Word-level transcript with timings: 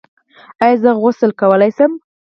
ایا 0.63 0.79
زه 0.81 0.89
غسل 1.01 1.31
کولی 1.39 1.71
شم؟ 1.77 1.91